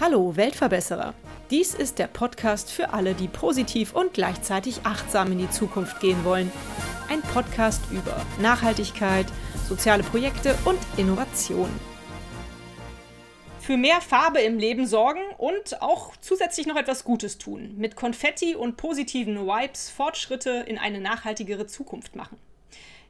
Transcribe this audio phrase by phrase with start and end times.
[0.00, 1.14] Hallo Weltverbesserer.
[1.50, 6.24] Dies ist der Podcast für alle, die positiv und gleichzeitig achtsam in die Zukunft gehen
[6.24, 6.50] wollen.
[7.08, 9.26] Ein Podcast über Nachhaltigkeit,
[9.68, 11.70] soziale Projekte und Innovation.
[13.60, 17.74] Für mehr Farbe im Leben sorgen und auch zusätzlich noch etwas Gutes tun.
[17.76, 22.38] Mit Konfetti und positiven Vibes Fortschritte in eine nachhaltigere Zukunft machen.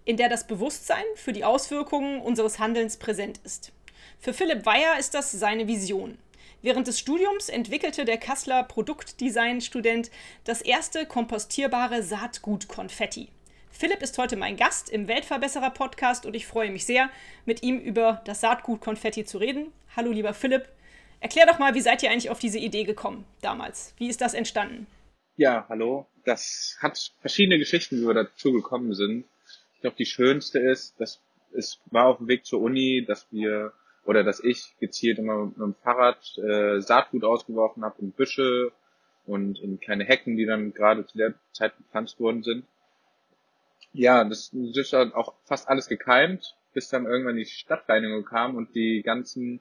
[0.06, 3.72] In der das Bewusstsein für die Auswirkungen unseres Handelns präsent ist.
[4.18, 6.16] Für Philipp Weyer ist das seine Vision.
[6.62, 10.10] Während des Studiums entwickelte der Kasseler Produktdesign-Student
[10.44, 13.28] das erste kompostierbare Saatgut-Konfetti.
[13.70, 17.10] Philipp ist heute mein Gast im Weltverbesserer-Podcast und ich freue mich sehr,
[17.44, 19.70] mit ihm über das Saatgut-Konfetti zu reden.
[19.94, 20.70] Hallo, lieber Philipp.
[21.22, 23.94] Erklär doch mal, wie seid ihr eigentlich auf diese Idee gekommen damals?
[23.96, 24.88] Wie ist das entstanden?
[25.36, 26.06] Ja, hallo.
[26.24, 29.24] Das hat verschiedene Geschichten, wie wir dazu gekommen sind.
[29.76, 31.20] Ich glaube, die schönste ist, dass
[31.54, 33.72] es war auf dem Weg zur Uni, dass wir
[34.04, 38.72] oder dass ich gezielt immer mit dem Fahrrad äh, Saatgut ausgeworfen habe in Büsche
[39.24, 42.64] und in kleine Hecken, die dann gerade zu der Zeit gepflanzt worden sind.
[43.92, 48.74] Ja, das, das hat auch fast alles gekeimt, bis dann irgendwann die Stadtreinigung kam und
[48.74, 49.60] die ganzen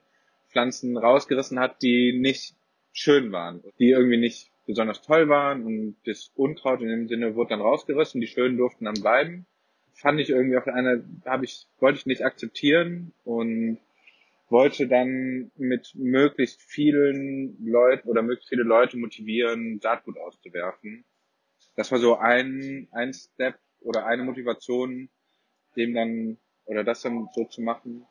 [0.52, 2.54] Pflanzen rausgerissen hat, die nicht
[2.92, 7.50] schön waren, die irgendwie nicht besonders toll waren und das Unkraut in dem Sinne wurde
[7.50, 9.46] dann rausgerissen, die schönen durften dann bleiben.
[9.94, 13.78] Fand ich irgendwie auf der einen, habe ich, wollte ich nicht akzeptieren und
[14.48, 21.04] wollte dann mit möglichst vielen Leuten oder möglichst viele Leute motivieren, Saatgut auszuwerfen.
[21.74, 25.08] Das war so ein, ein Step oder eine Motivation,
[25.76, 28.06] dem dann, oder das dann so zu machen.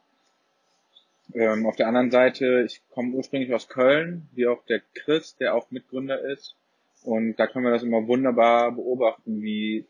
[1.34, 5.56] Ähm, auf der anderen Seite, ich komme ursprünglich aus Köln, wie auch der Chris, der
[5.56, 6.56] auch Mitgründer ist.
[7.04, 9.86] Und da können wir das immer wunderbar beobachten, wie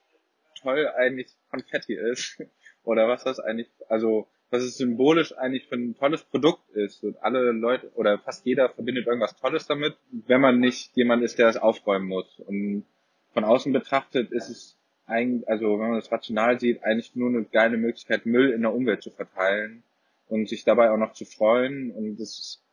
[0.62, 2.42] toll eigentlich Konfetti ist.
[2.84, 7.04] Oder was das eigentlich, also was es symbolisch eigentlich für ein tolles Produkt ist.
[7.04, 11.38] Und alle Leute oder fast jeder verbindet irgendwas Tolles damit, wenn man nicht jemand ist,
[11.40, 12.40] der das aufräumen muss.
[12.40, 12.86] Und
[13.34, 17.44] von außen betrachtet ist es eigentlich, also wenn man das rational sieht, eigentlich nur eine
[17.46, 19.84] geile Möglichkeit, Müll in der Umwelt zu verteilen
[20.32, 21.92] und sich dabei auch noch zu freuen.
[21.92, 22.64] Und das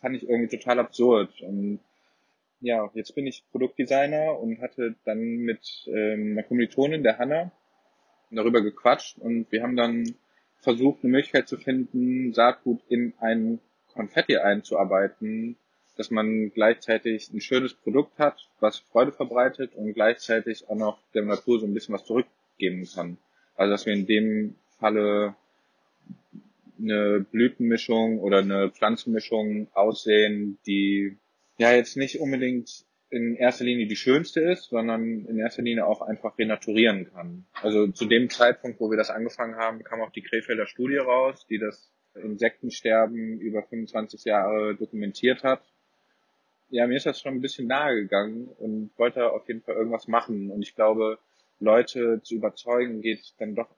[0.00, 1.40] fand ich irgendwie total absurd.
[1.40, 1.80] Und
[2.60, 7.50] ja, jetzt bin ich Produktdesigner und hatte dann mit ähm, einer Kommilitonin, der Hanna,
[8.30, 10.14] darüber gequatscht und wir haben dann
[10.60, 13.58] versucht, eine Möglichkeit zu finden, Saatgut in ein
[13.92, 15.56] Konfetti einzuarbeiten,
[15.96, 21.24] dass man gleichzeitig ein schönes Produkt hat, was Freude verbreitet und gleichzeitig auch noch der
[21.24, 23.18] Natur so ein bisschen was zurückgeben kann.
[23.56, 25.34] Also dass wir in dem Falle
[26.82, 31.16] eine Blütenmischung oder eine Pflanzenmischung aussehen, die
[31.58, 36.00] ja jetzt nicht unbedingt in erster Linie die schönste ist, sondern in erster Linie auch
[36.00, 37.44] einfach renaturieren kann.
[37.60, 41.46] Also zu dem Zeitpunkt, wo wir das angefangen haben, kam auch die Krefelder Studie raus,
[41.48, 45.62] die das Insektensterben über 25 Jahre dokumentiert hat.
[46.70, 50.08] Ja, mir ist das schon ein bisschen nahe gegangen und wollte auf jeden Fall irgendwas
[50.08, 50.50] machen.
[50.50, 51.18] Und ich glaube,
[51.60, 53.68] Leute zu überzeugen geht dann doch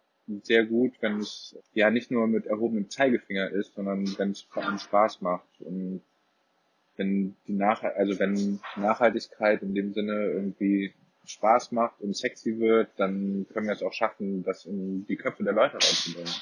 [0.43, 4.65] sehr gut, wenn es ja nicht nur mit erhobenem Zeigefinger ist, sondern wenn es vor
[4.65, 5.49] allem Spaß macht.
[5.61, 6.03] Und
[6.97, 10.95] wenn die Nach also wenn Nachhaltigkeit in dem Sinne irgendwie
[11.27, 15.43] Spaß macht und sexy wird, dann können wir es auch schaffen, das in die Köpfe
[15.43, 16.33] der Leute reinzubringen.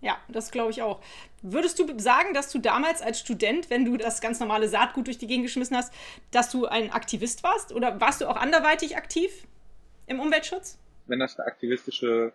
[0.00, 1.02] Ja, das glaube ich auch.
[1.42, 5.18] Würdest du sagen, dass du damals als Student, wenn du das ganz normale Saatgut durch
[5.18, 5.92] die Gegend geschmissen hast,
[6.30, 7.72] dass du ein Aktivist warst?
[7.72, 9.46] Oder warst du auch anderweitig aktiv
[10.06, 10.78] im Umweltschutz?
[11.06, 12.32] Wenn das eine aktivistische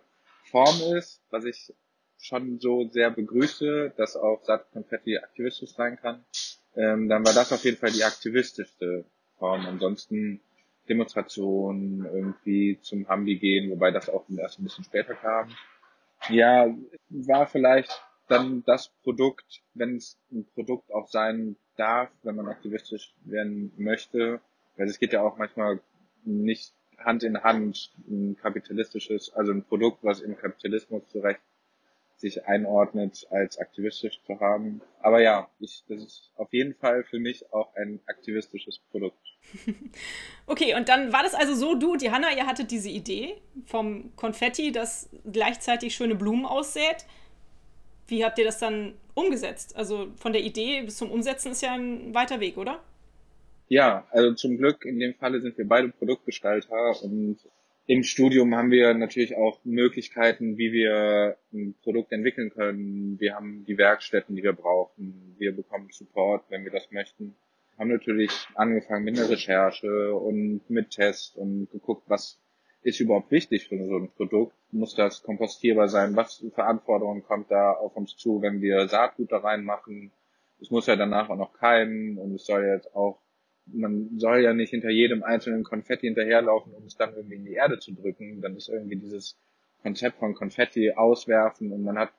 [0.50, 1.72] Form ist, was ich
[2.18, 6.24] schon so sehr begrüße, dass auch Saatkonfetti aktivistisch sein kann,
[6.74, 9.04] ähm, dann war das auf jeden Fall die aktivistischste
[9.38, 9.66] Form.
[9.66, 10.40] Ansonsten
[10.88, 15.50] Demonstrationen irgendwie zum Hambi gehen, wobei das auch erst ein bisschen später kam.
[16.28, 16.74] Ja,
[17.08, 23.14] war vielleicht dann das Produkt, wenn es ein Produkt auch sein darf, wenn man aktivistisch
[23.24, 24.40] werden möchte,
[24.76, 25.80] weil es geht ja auch manchmal
[26.24, 31.40] nicht Hand in Hand ein kapitalistisches, also ein Produkt, was im Kapitalismus zurecht
[32.18, 34.80] sich einordnet, als aktivistisch zu haben.
[35.00, 39.18] Aber ja, ich, das ist auf jeden Fall für mich auch ein aktivistisches Produkt.
[40.46, 43.36] okay, und dann war das also so, du und die Hanna, ihr hattet diese Idee
[43.66, 47.04] vom Konfetti, das gleichzeitig schöne Blumen aussät.
[48.08, 49.76] Wie habt ihr das dann umgesetzt?
[49.76, 52.80] Also von der Idee bis zum Umsetzen ist ja ein weiter Weg, oder?
[53.68, 57.38] Ja, also zum Glück in dem Falle sind wir beide Produktgestalter und
[57.88, 63.18] im Studium haben wir natürlich auch Möglichkeiten, wie wir ein Produkt entwickeln können.
[63.20, 65.36] Wir haben die Werkstätten, die wir brauchen.
[65.38, 67.36] Wir bekommen Support, wenn wir das möchten.
[67.78, 72.40] Haben natürlich angefangen mit einer Recherche und mit Test und geguckt, was
[72.82, 74.54] ist überhaupt wichtig für so ein Produkt?
[74.72, 76.16] Muss das kompostierbar sein?
[76.16, 80.10] Was für Anforderungen kommt da auf uns zu, wenn wir Saatgut da reinmachen?
[80.60, 83.18] Es muss ja danach auch noch keimen und es soll jetzt auch,
[83.66, 87.54] man soll ja nicht hinter jedem einzelnen Konfetti hinterherlaufen, um es dann irgendwie in die
[87.54, 88.40] Erde zu drücken.
[88.40, 89.36] Dann ist irgendwie dieses
[89.82, 92.10] Konzept von Konfetti auswerfen und man hat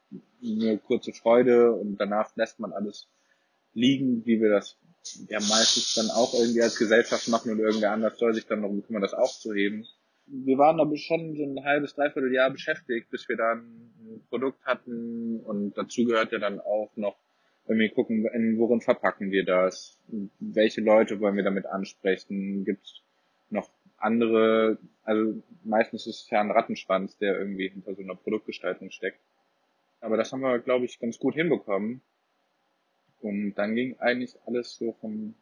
[0.43, 3.07] eine kurze Freude und danach lässt man alles
[3.73, 4.77] liegen, wie wir das
[5.29, 8.83] ja meistens dann auch irgendwie als Gesellschaft machen und irgendwer anders soll sich dann darum
[8.83, 9.85] kümmern, das aufzuheben
[10.27, 14.63] wir waren aber schon so ein halbes, dreiviertel Jahr beschäftigt, bis wir dann ein Produkt
[14.65, 17.15] hatten und dazu gehört ja dann auch noch,
[17.67, 19.99] wenn wir gucken, in worin verpacken wir das,
[20.39, 23.03] welche Leute wollen wir damit ansprechen, gibt
[23.49, 28.91] noch andere, also meistens ist es ja ein Rattenschwanz, der irgendwie hinter so einer Produktgestaltung
[28.91, 29.19] steckt.
[29.99, 32.01] Aber das haben wir, glaube ich, ganz gut hinbekommen.
[33.21, 35.33] Und dann ging eigentlich alles so vom,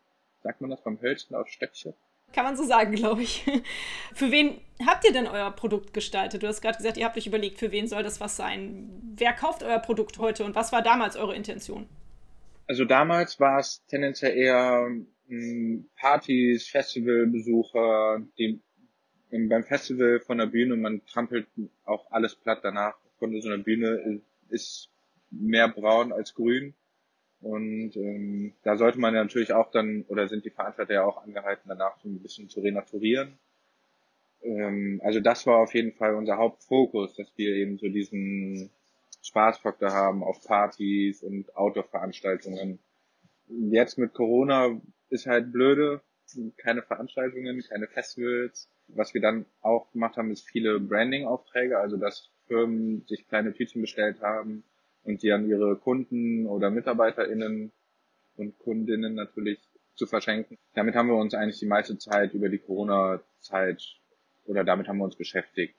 [0.41, 1.93] sagt man das, vom Hölzchen auf Stöckchen.
[2.33, 3.45] Kann man so sagen, glaube ich.
[4.13, 6.41] Für wen habt ihr denn euer Produkt gestaltet?
[6.41, 9.13] Du hast gerade gesagt, ihr habt euch überlegt, für wen soll das was sein?
[9.15, 11.87] Wer kauft euer Produkt heute und was war damals eure Intention?
[12.67, 14.89] Also damals war es tendenziell eher
[15.27, 18.59] hm, Partys, Festivalbesucher, die
[19.29, 21.47] beim Festival von der Bühne, man trampelt
[21.83, 24.89] auch alles platt danach von so einer Bühne, ist
[25.29, 26.73] mehr braun als grün.
[27.41, 31.21] Und ähm, da sollte man ja natürlich auch dann, oder sind die Veranstalter ja auch
[31.21, 33.37] angehalten, danach so ein bisschen zu renaturieren.
[34.41, 38.69] Ähm, also das war auf jeden Fall unser Hauptfokus, dass wir eben so diesen
[39.25, 42.79] Spaßfaktor haben auf Partys und Outdoor-Veranstaltungen.
[43.47, 44.79] Jetzt mit Corona
[45.09, 46.01] ist halt blöde,
[46.57, 48.69] keine Veranstaltungen, keine Festivals.
[48.87, 53.81] Was wir dann auch gemacht haben, ist viele Branding-Aufträge, also dass Firmen sich kleine Tütchen
[53.81, 54.63] bestellt haben,
[55.05, 57.71] und die an ihre Kunden oder MitarbeiterInnen
[58.37, 59.59] und Kundinnen natürlich
[59.95, 60.57] zu verschenken.
[60.73, 63.81] Damit haben wir uns eigentlich die meiste Zeit über die Corona-Zeit
[64.45, 65.75] oder damit haben wir uns beschäftigt.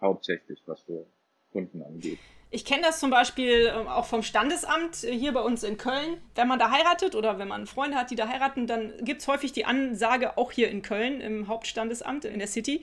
[0.00, 1.06] Hauptsächlich, was so
[1.52, 2.18] Kunden angeht.
[2.52, 6.18] Ich kenne das zum Beispiel ähm, auch vom Standesamt äh, hier bei uns in Köln.
[6.34, 9.28] Wenn man da heiratet oder wenn man Freunde hat, die da heiraten, dann gibt es
[9.28, 12.82] häufig die Ansage, auch hier in Köln im Hauptstandesamt in der City,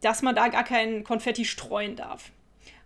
[0.00, 2.32] dass man da gar kein Konfetti streuen darf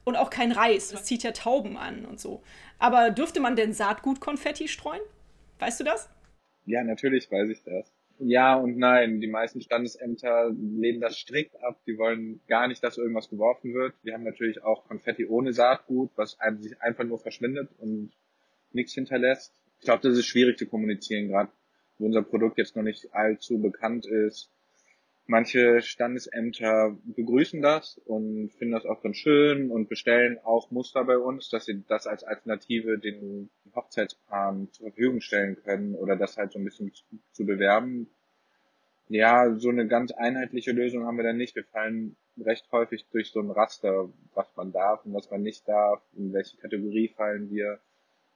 [0.02, 0.88] und auch kein Reis.
[0.88, 2.42] Das zieht ja Tauben an und so.
[2.78, 5.00] Aber dürfte man denn Saatgut-Konfetti streuen?
[5.60, 6.10] Weißt du das?
[6.64, 7.95] Ja, natürlich weiß ich das.
[8.18, 9.20] Ja und nein.
[9.20, 11.80] Die meisten Standesämter lehnen das strikt ab.
[11.86, 13.94] Die wollen gar nicht, dass irgendwas geworfen wird.
[14.02, 18.12] Wir haben natürlich auch Konfetti ohne Saatgut, was einem sich einfach nur verschwindet und
[18.72, 19.52] nichts hinterlässt.
[19.78, 21.50] Ich glaube, das ist schwierig zu kommunizieren, gerade
[21.98, 24.50] wo unser Produkt jetzt noch nicht allzu bekannt ist
[25.28, 31.18] Manche Standesämter begrüßen das und finden das auch ganz schön und bestellen auch Muster bei
[31.18, 36.52] uns, dass sie das als Alternative den Hochzeitspaaren zur Verfügung stellen können oder das halt
[36.52, 38.08] so ein bisschen zu, zu bewerben.
[39.08, 41.54] Ja, so eine ganz einheitliche Lösung haben wir dann nicht.
[41.54, 45.66] Wir fallen recht häufig durch so ein Raster, was man darf und was man nicht
[45.68, 47.78] darf, in welche Kategorie fallen wir.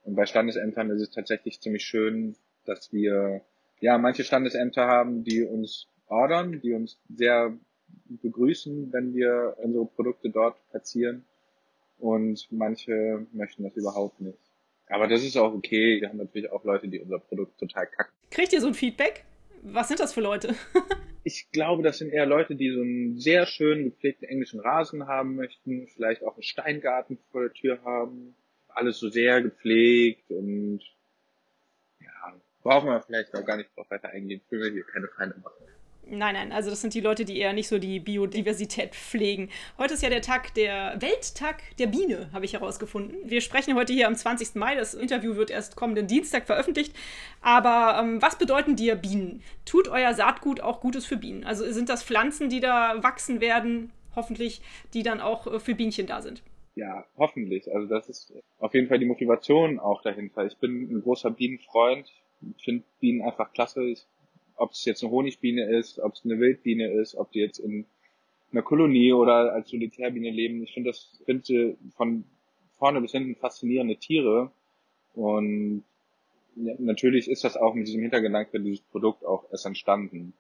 [0.04, 3.42] Und bei Standesämtern ist es tatsächlich ziemlich schön, dass wir
[3.80, 7.52] ja manche Standesämter haben, die uns ordern, die uns sehr
[8.08, 11.24] begrüßen, wenn wir unsere Produkte dort platzieren.
[11.98, 14.49] Und manche möchten das überhaupt nicht.
[14.90, 16.00] Aber das ist auch okay.
[16.00, 18.12] Wir haben natürlich auch Leute, die unser Produkt total kacken.
[18.30, 19.24] Kriegt ihr so ein Feedback?
[19.62, 20.54] Was sind das für Leute?
[21.24, 25.36] ich glaube, das sind eher Leute, die so einen sehr schönen gepflegten englischen Rasen haben
[25.36, 28.34] möchten, vielleicht auch einen Steingarten vor der Tür haben.
[28.68, 30.80] Alles so sehr gepflegt und
[32.00, 34.40] ja, brauchen wir vielleicht auch gar nicht drauf weiter eingehen.
[34.48, 35.64] Können wir hier keine Feinde machen.
[36.12, 39.48] Nein, nein, also das sind die Leute, die eher nicht so die Biodiversität pflegen.
[39.78, 43.16] Heute ist ja der Tag der Welttag der Biene, habe ich herausgefunden.
[43.30, 44.56] Wir sprechen heute hier am 20.
[44.56, 44.74] Mai.
[44.74, 46.96] Das Interview wird erst kommenden Dienstag veröffentlicht.
[47.42, 49.40] Aber ähm, was bedeuten dir Bienen?
[49.64, 51.44] Tut euer Saatgut auch Gutes für Bienen?
[51.44, 54.62] Also sind das Pflanzen, die da wachsen werden, hoffentlich,
[54.94, 56.42] die dann auch äh, für Bienchen da sind?
[56.74, 57.72] Ja, hoffentlich.
[57.72, 60.44] Also das ist auf jeden Fall die Motivation auch dahinter.
[60.44, 62.10] Ich bin ein großer Bienenfreund.
[62.58, 63.84] Finde Bienen einfach klasse.
[63.84, 64.06] Ich
[64.60, 67.86] ob es jetzt eine Honigbiene ist, ob es eine Wildbiene ist, ob die jetzt in
[68.52, 70.62] einer Kolonie oder als Solitärbiene leben.
[70.62, 72.24] Ich finde das finde von
[72.78, 74.50] vorne bis hinten faszinierende Tiere
[75.14, 75.84] und
[76.56, 80.32] natürlich ist das auch mit diesem Hintergedanke dieses Produkt auch erst entstanden.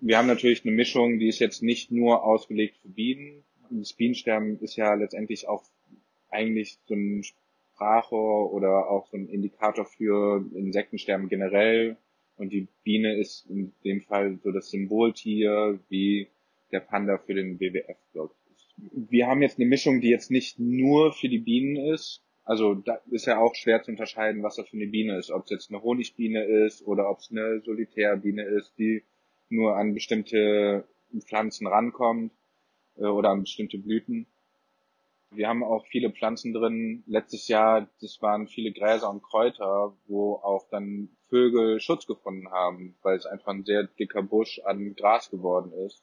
[0.00, 3.42] Wir haben natürlich eine Mischung, die ist jetzt nicht nur ausgelegt für Bienen.
[3.70, 5.64] Das Bienensterben ist ja letztendlich auch
[6.30, 11.96] eigentlich so ein Sprachrohr oder auch so ein Indikator für Insektensterben generell.
[12.36, 16.28] Und die Biene ist in dem Fall so das Symboltier wie
[16.72, 18.34] der Panda für den WWF-Blog.
[18.76, 22.22] Wir haben jetzt eine Mischung, die jetzt nicht nur für die Bienen ist.
[22.44, 25.30] Also da ist ja auch schwer zu unterscheiden, was das für eine Biene ist.
[25.30, 29.02] Ob es jetzt eine Honigbiene ist oder ob es eine Solitärbiene ist, die
[29.48, 30.84] nur an bestimmte
[31.20, 32.32] Pflanzen rankommt.
[32.96, 34.26] äh, oder an bestimmte Blüten.
[35.30, 37.02] Wir haben auch viele Pflanzen drin.
[37.06, 42.94] Letztes Jahr, das waren viele Gräser und Kräuter, wo auch dann Vögel Schutz gefunden haben,
[43.02, 46.00] weil es einfach ein sehr dicker Busch an Gras geworden ist.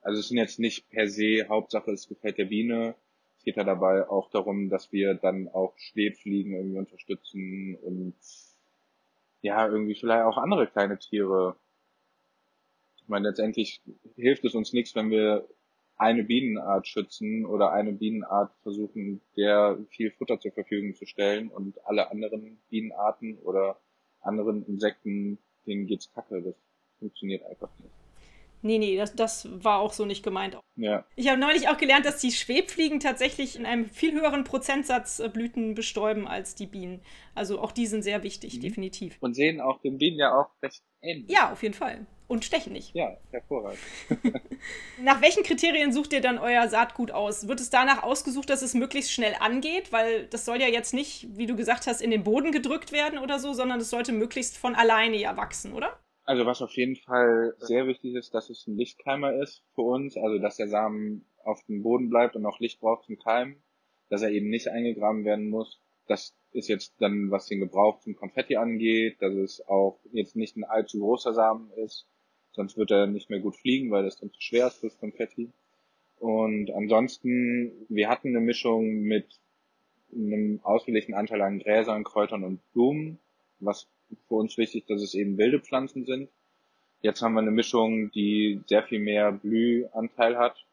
[0.00, 2.94] Also es sind jetzt nicht per se Hauptsache, es gefällt der Biene.
[3.36, 8.14] Es geht ja dabei auch darum, dass wir dann auch Schwebfliegen irgendwie unterstützen und
[9.42, 11.56] ja, irgendwie vielleicht auch andere kleine Tiere.
[12.96, 13.82] Ich meine, letztendlich
[14.16, 15.46] hilft es uns nichts, wenn wir
[15.98, 21.84] eine Bienenart schützen oder eine Bienenart versuchen, der viel Futter zur Verfügung zu stellen und
[21.84, 23.78] alle anderen Bienenarten oder
[24.20, 26.42] anderen Insekten, denen geht's kacke.
[26.42, 26.54] Das
[26.98, 27.90] funktioniert einfach nicht.
[28.62, 30.58] Nee, nee, das, das war auch so nicht gemeint.
[30.76, 31.04] Ja.
[31.16, 35.30] Ich habe neulich auch gelernt, dass die Schwebfliegen tatsächlich in einem viel höheren Prozentsatz äh,
[35.30, 37.00] Blüten bestäuben als die Bienen.
[37.34, 38.60] Also auch die sind sehr wichtig, mhm.
[38.60, 39.16] definitiv.
[39.20, 41.30] Und sehen auch den Bienen ja auch recht ähnlich.
[41.30, 42.06] Ja, auf jeden Fall.
[42.30, 42.94] Und stechen nicht.
[42.94, 43.80] Ja, hervorragend.
[45.02, 47.48] Nach welchen Kriterien sucht ihr dann euer Saatgut aus?
[47.48, 49.90] Wird es danach ausgesucht, dass es möglichst schnell angeht?
[49.90, 53.18] Weil das soll ja jetzt nicht, wie du gesagt hast, in den Boden gedrückt werden
[53.18, 55.98] oder so, sondern es sollte möglichst von alleine ja wachsen, oder?
[56.22, 60.16] Also was auf jeden Fall sehr wichtig ist, dass es ein Lichtkeimer ist für uns,
[60.16, 63.60] also dass der Samen auf dem Boden bleibt und auch Licht braucht zum Keimen,
[64.08, 65.80] dass er eben nicht eingegraben werden muss.
[66.06, 70.56] Das ist jetzt dann, was den Gebrauch zum Konfetti angeht, dass es auch jetzt nicht
[70.56, 72.06] ein allzu großer Samen ist,
[72.52, 75.50] sonst wird er nicht mehr gut fliegen, weil das dann zu schwer ist fürs Konfetti.
[76.18, 79.40] Und ansonsten, wir hatten eine Mischung mit
[80.14, 83.18] einem ausgeglichen Anteil an Gräsern, Kräutern und Blumen,
[83.60, 83.88] was
[84.28, 86.28] für uns wichtig, dass es eben wilde Pflanzen sind.
[87.00, 90.66] Jetzt haben wir eine Mischung, die sehr viel mehr Blühanteil hat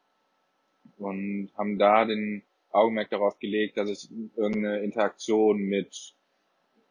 [0.98, 6.14] und haben da den Augenmerk darauf gelegt, dass es irgendeine Interaktion mit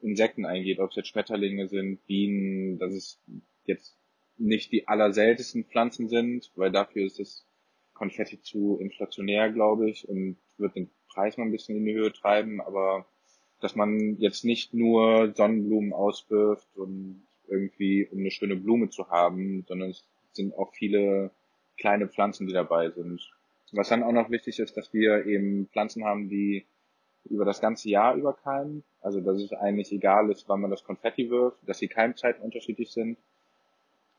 [0.01, 3.19] Insekten eingeht, ob es jetzt Schmetterlinge sind, Bienen, dass es
[3.65, 3.95] jetzt
[4.37, 7.45] nicht die allerseltensten Pflanzen sind, weil dafür ist das
[7.93, 12.13] Konfetti zu inflationär, glaube ich, und wird den Preis noch ein bisschen in die Höhe
[12.13, 13.05] treiben, aber
[13.59, 19.65] dass man jetzt nicht nur Sonnenblumen auswirft und irgendwie um eine schöne Blume zu haben,
[19.67, 21.31] sondern es sind auch viele
[21.77, 23.21] kleine Pflanzen, die dabei sind.
[23.71, 26.65] Was dann auch noch wichtig ist, dass wir eben Pflanzen haben, die
[27.29, 28.83] über das ganze Jahr über keimen.
[29.01, 32.91] Also dass es eigentlich egal ist, wann man das Konfetti wirft, dass die Keimzeiten unterschiedlich
[32.91, 33.17] sind.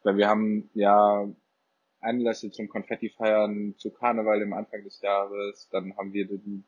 [0.03, 1.29] Weil wir haben ja
[2.01, 6.65] Anlässe zum Konfetti feiern zu Karneval im Anfang des Jahres, dann haben wir den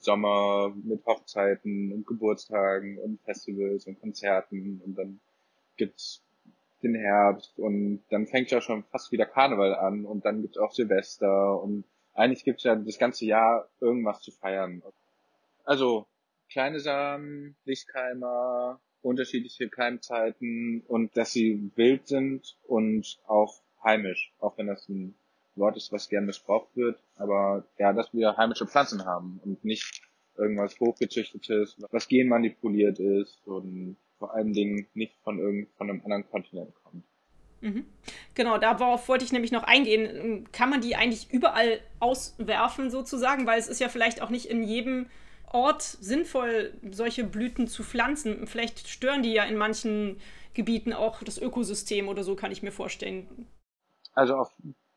[0.00, 4.80] Sommer mit Hochzeiten und Geburtstagen und Festivals und Konzerten.
[4.84, 5.20] Und dann
[5.76, 6.22] gibt's
[6.82, 7.58] den Herbst.
[7.58, 10.04] Und dann fängt ja schon fast wieder Karneval an.
[10.04, 11.62] Und dann gibt's auch Silvester.
[11.62, 14.82] Und eigentlich gibt's ja das ganze Jahr irgendwas zu feiern.
[15.64, 16.06] Also
[16.50, 24.66] kleine Samen, Lichtkeimer, unterschiedliche Keimzeiten und dass sie wild sind und auch heimisch, auch wenn
[24.66, 25.14] das ein
[25.56, 30.02] Wort ist, was gern missbraucht wird, aber ja, dass wir heimische Pflanzen haben und nicht
[30.36, 36.28] irgendwas hochgezüchtetes, was genmanipuliert ist und vor allen Dingen nicht von irgend von einem anderen
[36.28, 37.04] Kontinent kommt.
[37.60, 37.84] Mhm.
[38.34, 40.48] Genau, darauf wollte ich nämlich noch eingehen.
[40.52, 44.62] Kann man die eigentlich überall auswerfen sozusagen, weil es ist ja vielleicht auch nicht in
[44.62, 45.06] jedem
[45.54, 48.46] Ort sinnvoll, solche Blüten zu pflanzen.
[48.46, 50.20] Vielleicht stören die ja in manchen
[50.52, 53.46] Gebieten auch das Ökosystem oder so, kann ich mir vorstellen.
[54.14, 54.52] Also auf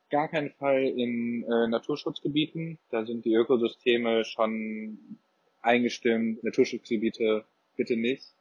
[0.09, 2.79] gar keinen Fall in äh, Naturschutzgebieten.
[2.89, 5.19] Da sind die Ökosysteme schon
[5.61, 6.43] eingestimmt.
[6.43, 7.45] Naturschutzgebiete
[7.75, 8.33] bitte nicht.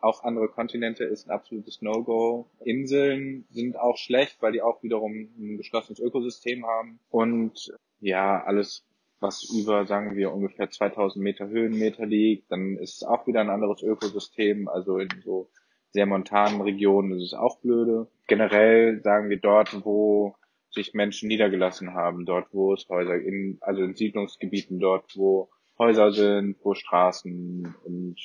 [0.00, 2.46] Auch andere Kontinente ist ein absolutes No-Go.
[2.64, 7.00] Inseln sind auch schlecht, weil die auch wiederum ein geschlossenes Ökosystem haben.
[7.10, 8.84] Und ja, alles,
[9.20, 13.50] was über, sagen wir, ungefähr 2000 Meter Höhenmeter liegt, dann ist es auch wieder ein
[13.50, 14.68] anderes Ökosystem.
[14.68, 15.50] Also in so
[15.90, 18.08] sehr montanen Regionen ist es auch blöde.
[18.26, 20.36] Generell sagen wir dort, wo
[20.70, 25.48] sich Menschen niedergelassen haben, dort wo es Häuser, in, also in Siedlungsgebieten, dort wo
[25.78, 28.16] Häuser sind, wo Straßen und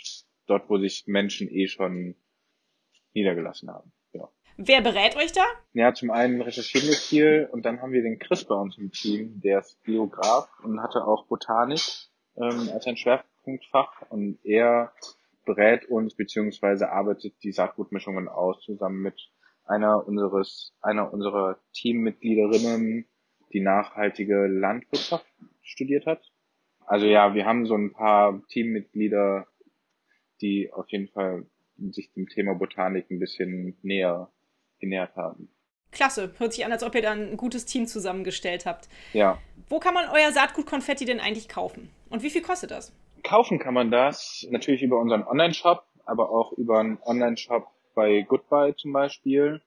[0.47, 2.15] dort wo sich Menschen eh schon
[3.13, 3.91] niedergelassen haben.
[4.57, 5.41] Wer berät euch da?
[5.74, 8.91] Ja, zum einen recherchieren wir viel und dann haben wir den Chris bei uns im
[8.91, 11.81] Team, der ist Geograf und hatte auch Botanik
[12.36, 14.93] ähm, als ein Schwerpunktfach und er
[15.45, 19.31] berät uns beziehungsweise arbeitet die Saatgutmischungen aus zusammen mit
[19.65, 23.05] einer unseres, einer unserer Teammitgliederinnen,
[23.53, 25.25] die nachhaltige Landwirtschaft
[25.63, 26.22] studiert hat.
[26.86, 29.48] Also ja, wir haben so ein paar Teammitglieder,
[30.41, 31.48] die auf jeden Fall
[31.91, 34.29] sich dem Thema Botanik ein bisschen näher
[34.83, 35.49] genähert haben.
[35.91, 38.89] Klasse, hört sich an, als ob ihr dann ein gutes Team zusammengestellt habt.
[39.13, 39.37] Ja.
[39.69, 41.89] Wo kann man euer Saatgut-Konfetti denn eigentlich kaufen?
[42.09, 42.91] Und wie viel kostet das?
[43.23, 48.75] Kaufen kann man das natürlich über unseren Online-Shop, aber auch über einen Online-Shop bei Goodbye
[48.75, 49.61] zum Beispiel.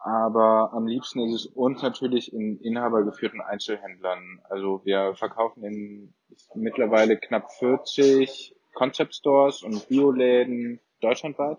[0.00, 4.40] aber am liebsten ist es uns natürlich in inhabergeführten Einzelhändlern.
[4.48, 6.14] Also wir verkaufen in
[6.54, 11.58] mittlerweile knapp 40 Concept Stores und Bioläden deutschlandweit.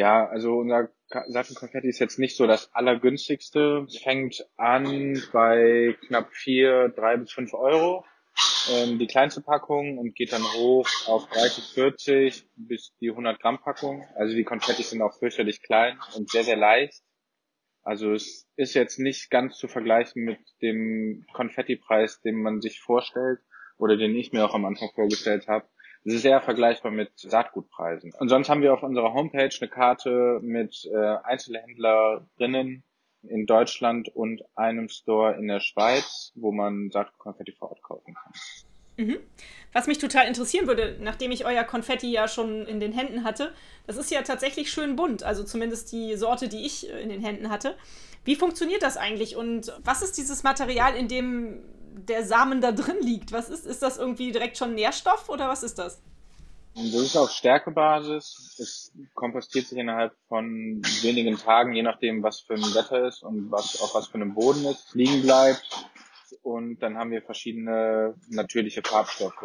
[0.00, 0.88] Ja, also unser
[1.28, 3.84] Sattelkonfetti ist jetzt nicht so das allergünstigste.
[3.86, 8.06] Es fängt an bei knapp vier, drei bis fünf Euro.
[8.72, 13.58] Ähm, die kleinste Packung und geht dann hoch auf 30, 40 bis die 100 Gramm
[13.58, 14.02] Packung.
[14.14, 17.02] Also die Konfetti sind auch fürchterlich klein und sehr, sehr leicht.
[17.82, 23.40] Also es ist jetzt nicht ganz zu vergleichen mit dem Konfettipreis, den man sich vorstellt
[23.76, 25.66] oder den ich mir auch am Anfang vorgestellt habe.
[26.04, 28.12] Es ist sehr vergleichbar mit Saatgutpreisen.
[28.18, 32.82] Und sonst haben wir auf unserer Homepage eine Karte mit äh, Einzelhändlerinnen
[33.22, 38.32] in Deutschland und einem Store in der Schweiz, wo man Saatgutkonfetti vor Ort kaufen kann.
[38.96, 39.18] Mhm.
[39.72, 43.52] Was mich total interessieren würde, nachdem ich euer Konfetti ja schon in den Händen hatte,
[43.86, 47.22] das ist ja tatsächlich schön bunt, also zumindest die Sorte, die ich äh, in den
[47.22, 47.76] Händen hatte.
[48.24, 51.62] Wie funktioniert das eigentlich und was ist dieses Material, in dem
[52.08, 53.32] der Samen da drin liegt?
[53.32, 56.00] Was ist, ist das irgendwie direkt schon Nährstoff oder was ist das?
[56.74, 58.56] Das ist auf Stärkebasis.
[58.58, 63.50] Es kompostiert sich innerhalb von wenigen Tagen, je nachdem, was für ein Wetter ist und
[63.50, 65.88] was auf was für einem Boden es liegen bleibt.
[66.42, 69.44] Und dann haben wir verschiedene natürliche Farbstoffe.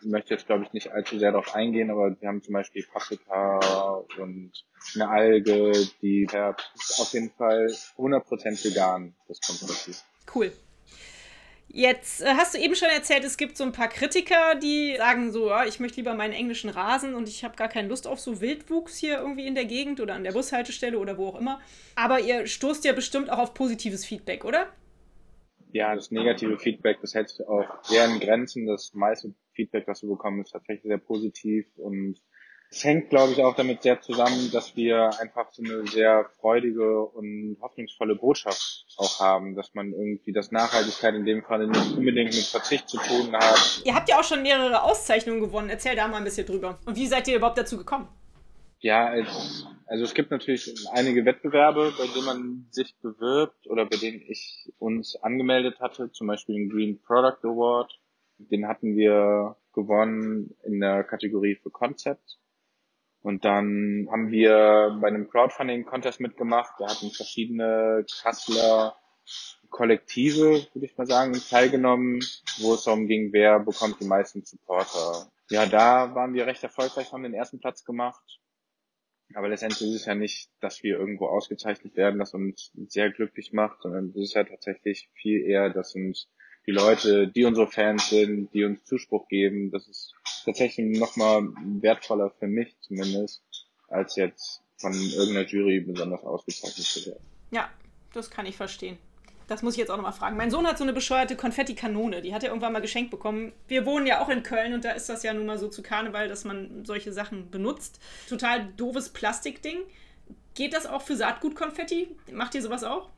[0.00, 2.84] Ich möchte jetzt, glaube ich, nicht allzu sehr darauf eingehen, aber wir haben zum Beispiel
[2.92, 4.52] Paprika und
[4.94, 5.72] eine Alge,
[6.02, 6.70] die färbt.
[6.74, 10.04] Ist auf jeden Fall 100% vegan, das Kompostiert.
[10.34, 10.52] Cool.
[11.76, 15.30] Jetzt äh, hast du eben schon erzählt, es gibt so ein paar Kritiker, die sagen
[15.30, 18.18] so, ja, ich möchte lieber meinen englischen Rasen und ich habe gar keine Lust auf
[18.18, 21.60] so Wildwuchs hier irgendwie in der Gegend oder an der Bushaltestelle oder wo auch immer.
[21.94, 24.72] Aber ihr stoßt ja bestimmt auch auf positives Feedback, oder?
[25.70, 28.66] Ja, das negative Feedback, das hält sich auch sehr in Grenzen.
[28.66, 32.22] Das meiste Feedback, was wir bekommen, ist tatsächlich sehr positiv und
[32.76, 37.04] es hängt, glaube ich, auch damit sehr zusammen, dass wir einfach so eine sehr freudige
[37.04, 42.34] und hoffnungsvolle Botschaft auch haben, dass man irgendwie das Nachhaltigkeit in dem Fall nicht unbedingt
[42.34, 43.82] mit Verzicht zu tun hat.
[43.84, 45.70] Ihr habt ja auch schon mehrere Auszeichnungen gewonnen.
[45.70, 46.78] Erzähl da mal ein bisschen drüber.
[46.84, 48.08] Und wie seid ihr überhaupt dazu gekommen?
[48.80, 53.96] Ja, als, also es gibt natürlich einige Wettbewerbe, bei denen man sich bewirbt oder bei
[53.96, 57.98] denen ich uns angemeldet hatte, zum Beispiel den Green Product Award.
[58.36, 62.36] Den hatten wir gewonnen in der Kategorie für Concept.
[63.26, 66.74] Und dann haben wir bei einem Crowdfunding-Contest mitgemacht.
[66.78, 68.94] Da hatten verschiedene Kasseler
[69.68, 72.20] Kollektive, würde ich mal sagen, teilgenommen,
[72.58, 75.28] wo es darum ging, wer bekommt die meisten Supporter.
[75.50, 78.22] Ja, da waren wir recht erfolgreich, haben den ersten Platz gemacht.
[79.34, 83.52] Aber letztendlich ist es ja nicht, dass wir irgendwo ausgezeichnet werden, das uns sehr glücklich
[83.52, 86.28] macht, sondern es ist ja tatsächlich viel eher, dass uns
[86.64, 90.14] die Leute, die unsere Fans sind, die uns Zuspruch geben, das ist
[90.46, 91.48] tatsächlich nochmal
[91.82, 93.42] wertvoller für mich zumindest,
[93.88, 97.24] als jetzt von irgendeiner Jury besonders ausgezeichnet zu werden.
[97.50, 97.68] Ja,
[98.14, 98.98] das kann ich verstehen.
[99.48, 100.36] Das muss ich jetzt auch nochmal fragen.
[100.36, 103.52] Mein Sohn hat so eine bescheuerte Konfettikanone, die hat er irgendwann mal geschenkt bekommen.
[103.68, 105.82] Wir wohnen ja auch in Köln und da ist das ja nun mal so zu
[105.82, 108.00] Karneval, dass man solche Sachen benutzt.
[108.28, 109.78] Total doofes Plastikding.
[110.54, 112.16] Geht das auch für Saatgutkonfetti?
[112.32, 113.10] Macht ihr sowas auch?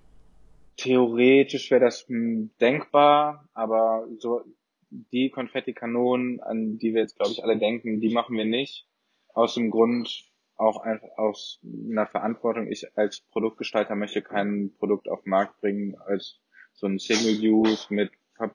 [0.77, 4.45] Theoretisch wäre das denkbar, aber so
[4.91, 8.87] die Konfettikanonen, an die wir jetzt glaube ich alle denken, die machen wir nicht.
[9.35, 10.25] Aus dem Grund
[10.57, 12.71] auch einfach aus einer Verantwortung.
[12.71, 16.41] Ich als Produktgestalter möchte kein Produkt auf den Markt bringen als
[16.73, 18.11] so ein Single Use mit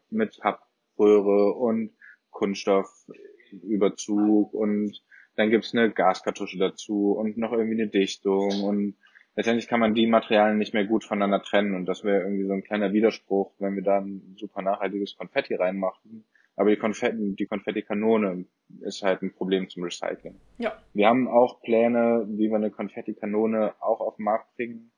[0.10, 1.91] mit Pappröhre und
[2.30, 5.04] Kunststoffüberzug und
[5.36, 8.96] dann gibt's eine Gaskartusche dazu und noch irgendwie eine Dichtung und
[9.36, 12.54] letztendlich kann man die Materialien nicht mehr gut voneinander trennen und das wäre irgendwie so
[12.54, 16.26] ein kleiner Widerspruch, wenn wir da ein super nachhaltiges Konfetti reinmachen.
[16.56, 18.46] Aber die Konfetti, die Konfettikanone
[18.82, 20.39] ist halt ein Problem zum Recycling.
[20.60, 20.78] Ja.
[20.93, 24.91] Wir haben auch Pläne, wie wir eine Konfettikanone auch auf den Markt bringen.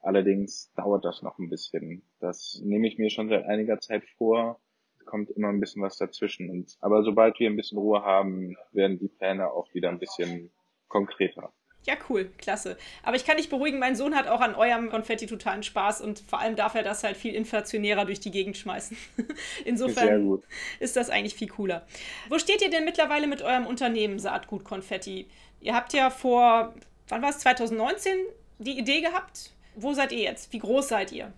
[0.00, 2.02] Allerdings dauert das noch ein bisschen.
[2.18, 4.58] Das nehme ich mir schon seit einiger Zeit vor.
[4.98, 6.48] Es kommt immer ein bisschen was dazwischen.
[6.50, 10.50] Und, aber sobald wir ein bisschen Ruhe haben, werden die Pläne auch wieder ein bisschen
[10.88, 11.52] konkreter.
[11.84, 12.76] Ja, cool, klasse.
[13.02, 16.20] Aber ich kann dich beruhigen, mein Sohn hat auch an eurem Konfetti totalen Spaß und
[16.20, 18.96] vor allem darf er das halt viel inflationärer durch die Gegend schmeißen.
[19.64, 20.40] Insofern
[20.78, 21.84] ist das eigentlich viel cooler.
[22.28, 25.26] Wo steht ihr denn mittlerweile mit eurem Unternehmen Saatgut Konfetti?
[25.60, 26.72] Ihr habt ja vor,
[27.08, 28.16] wann war es, 2019
[28.58, 29.50] die Idee gehabt?
[29.74, 30.52] Wo seid ihr jetzt?
[30.52, 31.32] Wie groß seid ihr?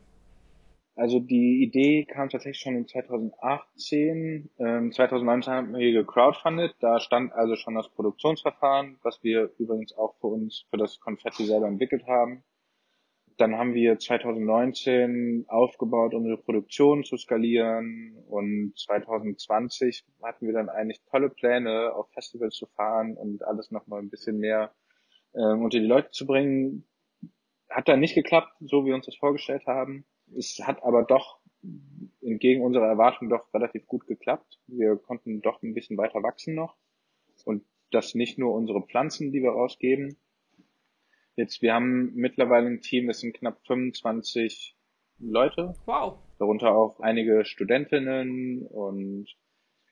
[0.96, 4.50] Also die Idee kam tatsächlich schon in 2018.
[4.58, 6.76] Ähm, 2019 haben wir gecrowdfundet.
[6.80, 11.46] Da stand also schon das Produktionsverfahren, was wir übrigens auch für uns, für das Konfetti
[11.46, 12.44] selber entwickelt haben.
[13.36, 21.02] Dann haben wir 2019 aufgebaut, unsere Produktion zu skalieren und 2020 hatten wir dann eigentlich
[21.10, 24.72] tolle Pläne, auf Festivals zu fahren und alles nochmal ein bisschen mehr
[25.32, 26.84] äh, unter die Leute zu bringen
[27.74, 30.04] hat dann nicht geklappt, so wie wir uns das vorgestellt haben.
[30.36, 31.38] Es hat aber doch
[32.20, 34.60] entgegen unserer Erwartung doch relativ gut geklappt.
[34.66, 36.76] Wir konnten doch ein bisschen weiter wachsen noch.
[37.44, 40.16] Und das nicht nur unsere Pflanzen, die wir rausgeben.
[41.36, 44.76] Jetzt, wir haben mittlerweile ein Team, das sind knapp 25
[45.18, 45.74] Leute.
[45.86, 46.18] Wow.
[46.38, 49.26] Darunter auch einige Studentinnen und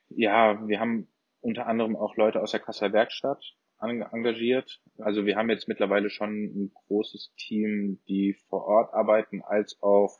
[0.09, 1.09] ja, wir haben
[1.40, 4.81] unter anderem auch Leute aus der Kasseler Werkstatt engagiert.
[4.99, 10.18] Also wir haben jetzt mittlerweile schon ein großes Team, die vor Ort arbeiten, als auch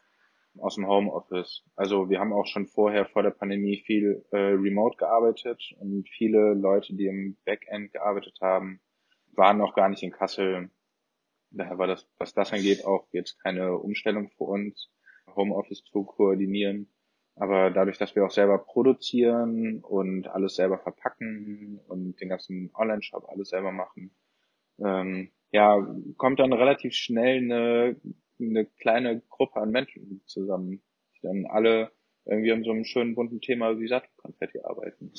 [0.59, 1.65] aus dem Homeoffice.
[1.77, 6.55] Also wir haben auch schon vorher vor der Pandemie viel äh, remote gearbeitet und viele
[6.55, 8.81] Leute, die im Backend gearbeitet haben,
[9.33, 10.71] waren noch gar nicht in Kassel.
[11.51, 14.91] Daher war das, was das angeht, auch jetzt keine Umstellung für uns,
[15.35, 16.92] Homeoffice zu koordinieren.
[17.35, 23.27] Aber dadurch, dass wir auch selber produzieren und alles selber verpacken und den ganzen Online-Shop
[23.29, 24.15] alles selber machen,
[24.79, 27.97] ähm, ja, kommt dann relativ schnell eine
[28.49, 30.83] eine kleine Gruppe an Menschen zusammen,
[31.15, 31.93] die dann alle
[32.25, 35.13] irgendwie an so einem schönen bunten Thema wie Sattelkonfetti arbeiten.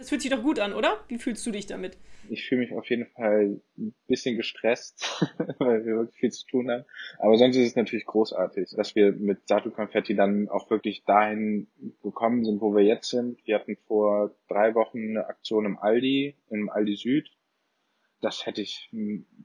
[0.00, 1.04] Das fühlt sich doch gut an, oder?
[1.08, 1.98] Wie fühlst du dich damit?
[2.30, 5.22] Ich fühle mich auf jeden Fall ein bisschen gestresst,
[5.58, 6.86] weil wir wirklich viel zu tun haben.
[7.18, 11.66] Aber sonst ist es natürlich großartig, dass wir mit Sattelkonfetti dann auch wirklich dahin
[12.02, 13.46] gekommen sind, wo wir jetzt sind.
[13.46, 17.30] Wir hatten vor drei Wochen eine Aktion im Aldi, im Aldi Süd.
[18.22, 18.90] Das hätte ich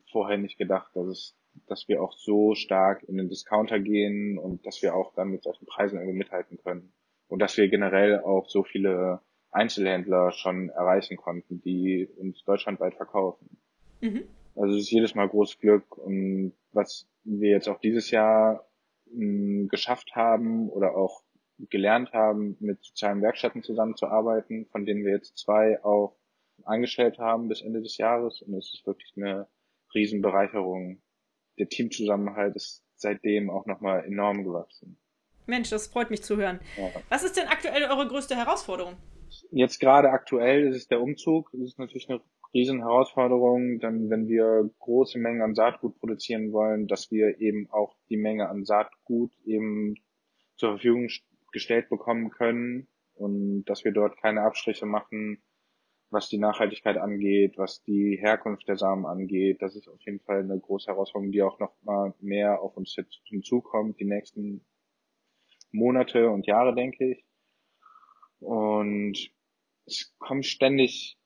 [0.10, 1.36] vorher nicht gedacht, dass es
[1.68, 5.44] dass wir auch so stark in den Discounter gehen und dass wir auch dann mit
[5.44, 6.94] solchen Preisen irgendwie mithalten können.
[7.28, 9.22] Und dass wir generell auch so viele
[9.56, 13.58] Einzelhändler schon erreichen konnten, die uns deutschlandweit verkaufen.
[14.02, 14.24] Mhm.
[14.56, 15.98] Also es ist jedes Mal großes Glück.
[15.98, 18.68] Und was wir jetzt auch dieses Jahr
[19.06, 21.24] mh, hm, geschafft haben oder auch
[21.70, 26.18] gelernt haben, mit sozialen Werkstätten zusammenzuarbeiten, von denen wir jetzt zwei auch
[26.64, 28.42] angestellt haben bis Ende des Jahres.
[28.42, 29.48] Und es ist wirklich eine
[29.94, 31.02] Riesenbereicherung,
[31.58, 34.98] der Teamzusammenhalt ist seitdem auch nochmal enorm gewachsen.
[35.46, 36.60] Mensch, das freut mich zu hören.
[36.78, 36.90] Ja.
[37.10, 38.98] Was ist denn aktuell eure größte Herausforderung?
[39.52, 41.50] Jetzt gerade aktuell ist es der Umzug.
[41.52, 42.22] Das ist natürlich eine
[42.54, 47.98] riesen Herausforderung, dann wenn wir große Mengen an Saatgut produzieren wollen, dass wir eben auch
[48.10, 49.96] die Menge an Saatgut eben
[50.56, 51.10] zur Verfügung
[51.52, 55.44] gestellt bekommen können und dass wir dort keine Abstriche machen,
[56.10, 59.62] was die Nachhaltigkeit angeht, was die Herkunft der Samen angeht.
[59.62, 62.96] Das ist auf jeden Fall eine große Herausforderung, die auch noch mal mehr auf uns
[63.26, 64.66] hinzukommt, die nächsten
[65.74, 67.25] Monate und Jahre, denke ich.
[68.40, 69.18] Und
[69.86, 71.18] es kommen ständig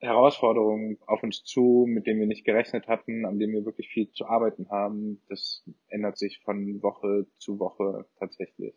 [0.00, 4.10] Herausforderungen auf uns zu, mit denen wir nicht gerechnet hatten, an denen wir wirklich viel
[4.12, 5.22] zu arbeiten haben.
[5.28, 8.74] Das ändert sich von Woche zu Woche tatsächlich.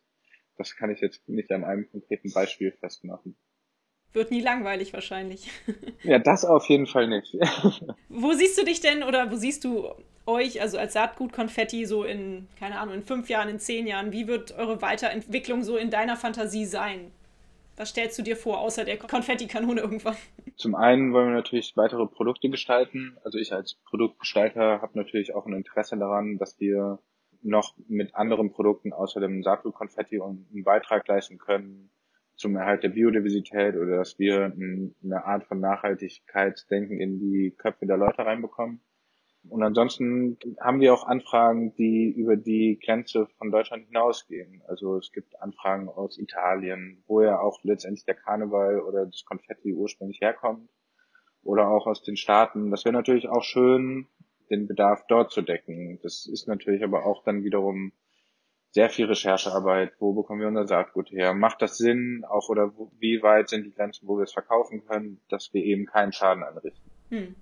[0.57, 3.37] Das kann ich jetzt nicht an einem konkreten Beispiel festmachen.
[4.11, 5.49] Wird nie langweilig wahrscheinlich.
[6.03, 7.33] Ja, das auf jeden Fall nicht.
[8.09, 9.87] wo siehst du dich denn oder wo siehst du
[10.25, 14.11] euch, also als Saatgut-Konfetti, so in, keine Ahnung, in fünf Jahren, in zehn Jahren?
[14.11, 17.13] Wie wird eure Weiterentwicklung so in deiner Fantasie sein?
[17.75, 20.15] Was stellst du dir vor, außer der Konfettikanone irgendwann?
[20.57, 23.17] Zum einen wollen wir natürlich weitere Produkte gestalten.
[23.23, 26.99] Also ich als Produktgestalter habe natürlich auch ein Interesse daran, dass wir
[27.41, 31.89] noch mit anderen Produkten außer dem Saatgut-Konfetti einen Beitrag leisten können,
[32.35, 37.97] zum Erhalt der Biodiversität oder dass wir eine Art von Nachhaltigkeitsdenken in die Köpfe der
[37.97, 38.81] Leute reinbekommen.
[39.49, 44.61] Und ansonsten haben wir auch Anfragen, die über die Grenze von Deutschland hinausgehen.
[44.67, 49.73] Also es gibt Anfragen aus Italien, wo ja auch letztendlich der Karneval oder das Konfetti
[49.73, 50.69] ursprünglich herkommt.
[51.43, 52.71] Oder auch aus den Staaten.
[52.71, 54.07] Das wäre natürlich auch schön,
[54.49, 55.99] den Bedarf dort zu decken.
[56.01, 57.91] Das ist natürlich aber auch dann wiederum
[58.71, 59.93] sehr viel Recherchearbeit.
[59.99, 61.33] Wo bekommen wir unser Saatgut her?
[61.33, 62.23] Macht das Sinn?
[62.27, 65.85] Auch oder wie weit sind die Grenzen, wo wir es verkaufen können, dass wir eben
[65.85, 66.91] keinen Schaden anrichten?
[67.09, 67.35] Hm.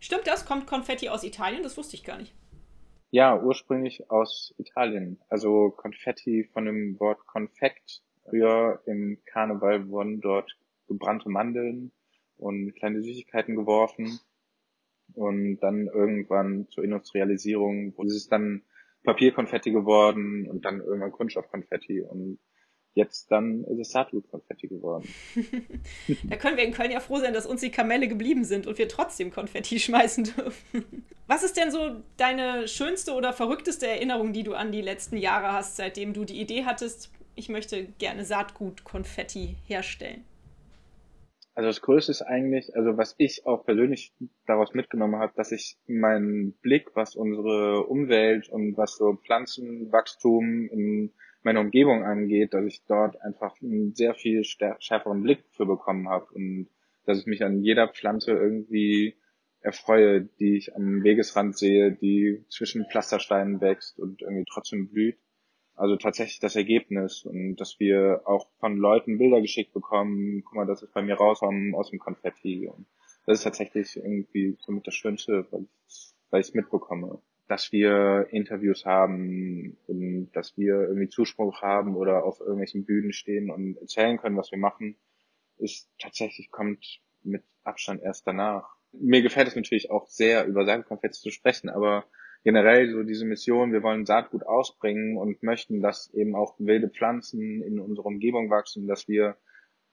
[0.00, 0.46] Stimmt das?
[0.46, 1.62] Kommt Konfetti aus Italien?
[1.62, 2.34] Das wusste ich gar nicht.
[3.10, 5.18] Ja, ursprünglich aus Italien.
[5.28, 8.02] Also Konfetti von dem Wort Konfekt.
[8.28, 10.56] Früher im Karneval wurden dort
[10.86, 11.92] gebrannte Mandeln
[12.36, 14.20] und kleine Süßigkeiten geworfen.
[15.14, 18.62] Und dann irgendwann zur Industrialisierung, wo es dann
[19.04, 22.38] Papierkonfetti geworden und dann irgendwann Kunststoffkonfetti und
[22.98, 25.08] jetzt dann ist es Saatgutkonfetti geworden.
[26.28, 28.76] da können wir in Köln ja froh sein, dass uns die Kamelle geblieben sind und
[28.76, 31.06] wir trotzdem Konfetti schmeißen dürfen.
[31.28, 35.52] Was ist denn so deine schönste oder verrückteste Erinnerung, die du an die letzten Jahre
[35.52, 40.24] hast, seitdem du die Idee hattest, ich möchte gerne Saatgutkonfetti herstellen?
[41.54, 44.12] Also das Größte ist eigentlich, also was ich auch persönlich
[44.46, 51.12] daraus mitgenommen habe, dass ich meinen Blick, was unsere Umwelt und was so Pflanzenwachstum in
[51.42, 56.26] meiner Umgebung angeht, dass ich dort einfach einen sehr viel schärferen Blick für bekommen habe
[56.34, 56.68] und
[57.04, 59.16] dass ich mich an jeder Pflanze irgendwie
[59.60, 65.18] erfreue, die ich am Wegesrand sehe, die zwischen Pflastersteinen wächst und irgendwie trotzdem blüht.
[65.74, 70.66] Also tatsächlich das Ergebnis und dass wir auch von Leuten Bilder geschickt bekommen, guck mal,
[70.66, 72.66] das ist bei mir rauskommen aus dem Konfetti.
[72.66, 72.86] Und
[73.26, 77.20] das ist tatsächlich irgendwie somit das Schönste, weil ich es mitbekomme.
[77.48, 83.50] Dass wir Interviews haben und dass wir irgendwie Zuspruch haben oder auf irgendwelchen Bühnen stehen
[83.50, 84.96] und erzählen können, was wir machen,
[85.56, 88.76] ist tatsächlich kommt mit Abstand erst danach.
[88.92, 92.04] Mir gefällt es natürlich auch sehr, über Saatgutkonfetti zu sprechen, aber
[92.44, 97.62] generell so diese Mission, wir wollen Saatgut ausbringen und möchten, dass eben auch wilde Pflanzen
[97.62, 99.36] in unserer Umgebung wachsen, dass wir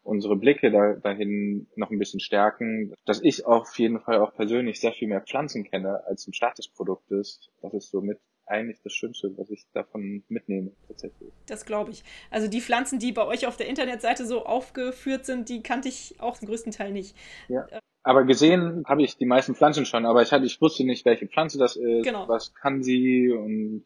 [0.06, 4.80] unsere Blicke da, dahin noch ein bisschen stärken, dass ich auf jeden Fall auch persönlich
[4.80, 7.50] sehr viel mehr Pflanzen kenne als ein Start des Produktes.
[7.62, 11.34] Das ist somit eigentlich das Schönste, was ich davon mitnehme, tatsächlich.
[11.48, 12.04] Das glaube ich.
[12.30, 16.16] Also die Pflanzen, die bei euch auf der Internetseite so aufgeführt sind, die kannte ich
[16.20, 17.16] auch zum größten Teil nicht.
[17.48, 17.68] Ja.
[18.04, 21.28] Aber gesehen habe ich die meisten Pflanzen schon, aber ich hatte, ich wusste nicht, welche
[21.28, 22.28] Pflanze das ist, genau.
[22.28, 23.84] was kann sie und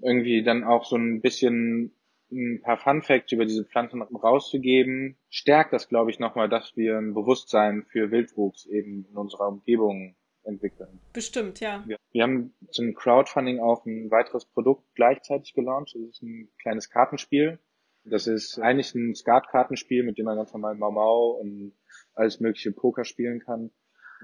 [0.00, 1.95] irgendwie dann auch so ein bisschen
[2.30, 6.98] ein paar Fun Facts über diese Pflanzen rauszugeben, stärkt das, glaube ich, nochmal, dass wir
[6.98, 11.00] ein Bewusstsein für Wildwuchs eben in unserer Umgebung entwickeln.
[11.12, 11.82] Bestimmt, ja.
[11.86, 15.94] Wir, wir haben zum Crowdfunding auch ein weiteres Produkt gleichzeitig gelauncht.
[15.94, 17.58] Das ist ein kleines Kartenspiel.
[18.04, 21.72] Das ist eigentlich ein Skatkartenspiel, mit dem man ganz normal Mau Mau und
[22.14, 23.70] alles mögliche Poker spielen kann.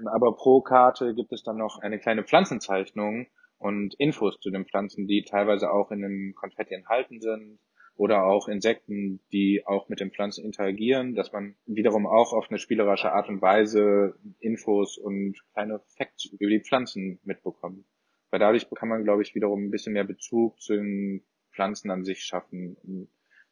[0.05, 5.07] Aber pro Karte gibt es dann noch eine kleine Pflanzenzeichnung und Infos zu den Pflanzen,
[5.07, 7.59] die teilweise auch in dem Konfetti enthalten sind
[7.95, 12.57] oder auch Insekten, die auch mit den Pflanzen interagieren, dass man wiederum auch auf eine
[12.57, 17.85] spielerische Art und Weise Infos und kleine Facts über die Pflanzen mitbekommt.
[18.31, 22.03] Weil dadurch kann man, glaube ich, wiederum ein bisschen mehr Bezug zu den Pflanzen an
[22.03, 22.75] sich schaffen.
[22.83, 23.09] Und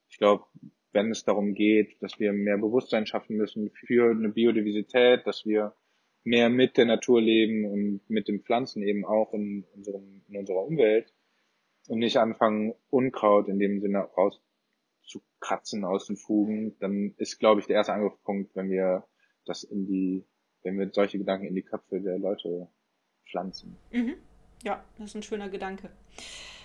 [0.09, 0.45] ich glaube,
[0.91, 5.75] wenn es darum geht, dass wir mehr Bewusstsein schaffen müssen für eine Biodiversität, dass wir
[6.23, 10.65] mehr mit der Natur leben und mit den Pflanzen eben auch in, unserem, in unserer
[10.65, 11.13] Umwelt,
[11.87, 17.67] und nicht anfangen, Unkraut in dem Sinne rauszukratzen aus den Fugen, dann ist, glaube ich,
[17.67, 19.05] der erste Angriffspunkt, wenn wir
[19.45, 20.25] das in die,
[20.63, 22.67] wenn wir solche Gedanken in die Köpfe der Leute
[23.29, 23.77] pflanzen.
[23.91, 24.15] Mhm.
[24.63, 25.89] Ja, das ist ein schöner Gedanke.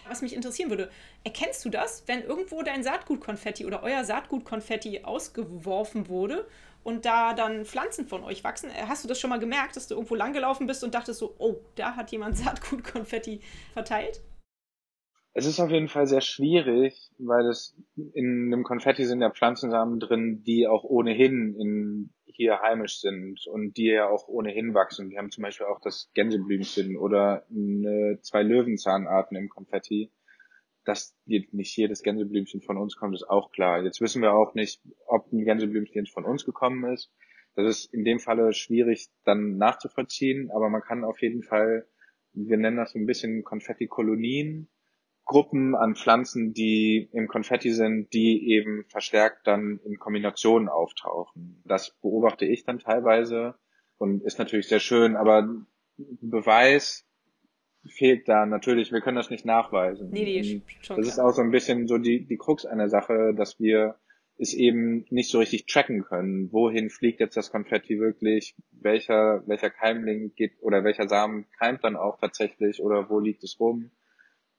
[0.08, 0.90] Was mich interessieren würde,
[1.24, 6.46] erkennst du das, wenn irgendwo dein Saatgutkonfetti oder euer Saatgutkonfetti ausgeworfen wurde
[6.84, 8.70] und da dann Pflanzen von euch wachsen?
[8.86, 11.56] Hast du das schon mal gemerkt, dass du irgendwo langgelaufen bist und dachtest so, oh,
[11.74, 13.40] da hat jemand Saatgutkonfetti
[13.72, 14.20] verteilt?
[15.38, 17.76] Es ist auf jeden Fall sehr schwierig, weil es
[18.14, 23.76] in dem Konfetti sind ja Pflanzensamen drin, die auch ohnehin in, hier heimisch sind und
[23.76, 25.10] die ja auch ohnehin wachsen.
[25.10, 30.10] Wir haben zum Beispiel auch das Gänseblümchen oder eine, zwei Löwenzahnarten im Konfetti.
[30.86, 33.84] Dass nicht jedes Gänseblümchen von uns kommt, ist auch klar.
[33.84, 37.12] Jetzt wissen wir auch nicht, ob ein Gänseblümchen von uns gekommen ist.
[37.56, 41.86] Das ist in dem Falle schwierig dann nachzuvollziehen, aber man kann auf jeden Fall,
[42.32, 44.70] wir nennen das so ein bisschen Konfetti-Kolonien,
[45.26, 51.60] Gruppen an Pflanzen, die im Konfetti sind, die eben verstärkt dann in Kombinationen auftauchen.
[51.64, 53.56] Das beobachte ich dann teilweise
[53.98, 55.48] und ist natürlich sehr schön, aber
[55.98, 57.04] Beweis
[57.88, 58.92] fehlt da natürlich.
[58.92, 60.10] Wir können das nicht nachweisen.
[60.10, 63.34] Nee, nee, schon das ist auch so ein bisschen so die, die Krux einer Sache,
[63.36, 63.96] dass wir
[64.38, 66.52] es eben nicht so richtig tracken können.
[66.52, 68.54] Wohin fliegt jetzt das Konfetti wirklich?
[68.70, 73.58] Welcher, welcher Keimling geht oder welcher Samen keimt dann auch tatsächlich oder wo liegt es
[73.58, 73.90] rum?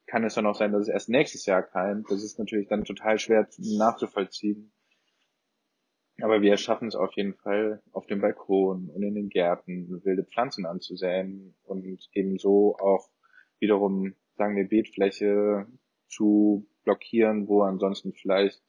[0.08, 2.10] Kann es dann auch sein, dass es erst nächstes Jahr keimt.
[2.10, 4.72] Das ist natürlich dann total schwer nachzuvollziehen.
[6.22, 10.24] Aber wir schaffen es auf jeden Fall auf dem Balkon und in den Gärten wilde
[10.24, 13.08] Pflanzen anzusäen und ebenso auch
[13.60, 15.68] wiederum, sagen wir, Beetfläche
[16.08, 18.64] zu blockieren, wo ansonsten vielleicht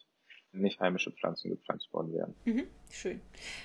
[0.60, 2.34] nicht heimische Pflanzen gepflanzt worden wären.
[2.44, 3.20] Mhm, schön.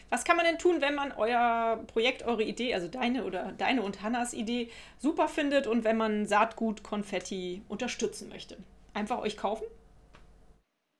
[0.09, 3.81] Was kann man denn tun, wenn man euer Projekt, eure Idee, also deine oder deine
[3.81, 8.57] und Hannas Idee super findet und wenn man Saatgut Konfetti unterstützen möchte?
[8.93, 9.65] Einfach euch kaufen?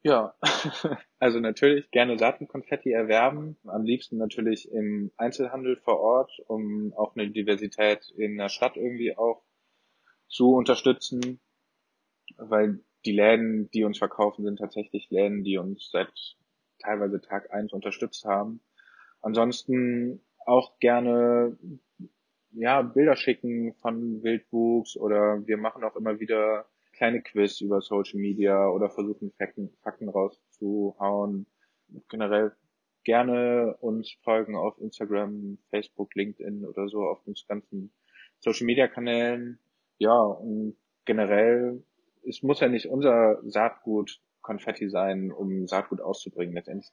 [0.06, 0.36] Ja,
[1.20, 3.58] also natürlich gerne Saatgutkonfetti erwerben.
[3.66, 9.16] Am liebsten natürlich im Einzelhandel vor Ort, um auch eine Diversität in der Stadt irgendwie
[9.16, 9.44] auch
[10.28, 11.40] zu unterstützen,
[12.36, 16.12] weil die Läden, die uns verkaufen, sind tatsächlich Läden, die uns seit
[16.80, 18.62] teilweise Tag eins unterstützt haben.
[19.22, 21.58] Ansonsten auch gerne
[22.52, 28.20] ja, Bilder schicken von Wildwuchs oder wir machen auch immer wieder kleine Quiz über Social
[28.20, 31.48] Media oder versuchen Fakten, Fakten rauszuhauen.
[32.10, 32.52] Generell
[33.04, 37.92] gerne uns folgen auf Instagram, Facebook, LinkedIn oder so auf uns ganzen
[38.40, 39.60] Social Media Kanälen.
[39.98, 41.84] Ja, und generell
[42.28, 46.56] es muss ja nicht unser Saatgut Konfetti sein, um Saatgut auszubringen.
[46.56, 46.92] Letztendlich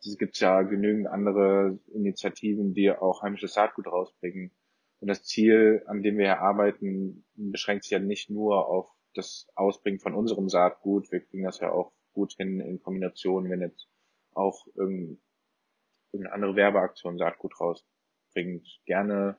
[0.00, 4.52] es gibt ja genügend andere Initiativen, die auch heimisches Saatgut rausbringen.
[5.00, 9.48] Und das Ziel, an dem wir hier arbeiten, beschränkt sich ja nicht nur auf das
[9.54, 11.10] Ausbringen von unserem Saatgut.
[11.10, 13.88] Wir kriegen das ja auch gut hin in Kombination, wenn jetzt
[14.32, 18.66] auch irgendeine andere Werbeaktion Saatgut rausbringt.
[18.84, 19.38] Gerne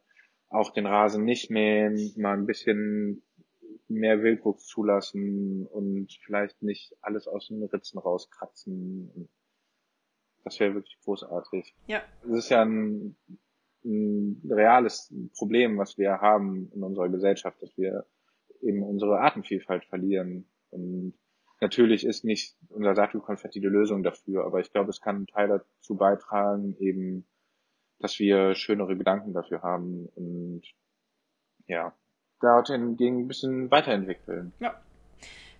[0.50, 3.23] auch den Rasen nicht mähen, mal ein bisschen
[3.89, 9.30] mehr Wildwuchs zulassen und vielleicht nicht alles aus den Ritzen rauskratzen.
[10.43, 11.76] Das wäre wirklich großartig.
[11.88, 12.02] Ja.
[12.23, 13.17] Das ist ja ein,
[13.84, 18.06] ein reales Problem, was wir haben in unserer Gesellschaft, dass wir
[18.62, 20.50] eben unsere Artenvielfalt verlieren.
[20.69, 21.13] Und
[21.62, 25.47] natürlich ist nicht unser Saatgutkonfetti die Lösung dafür, aber ich glaube, es kann einen Teil
[25.47, 27.28] dazu beitragen, eben,
[28.00, 30.63] dass wir schönere Gedanken dafür haben und
[31.67, 31.95] ja,
[32.39, 34.54] dorthin gegen ein bisschen weiterentwickeln.
[34.60, 34.80] Ja.